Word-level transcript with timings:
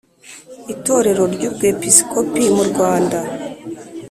Itorero 0.73 1.23
ry 1.33 1.43
Ubwepiskopi 1.49 2.43
mu 2.55 2.63
Rwanda 2.69 3.19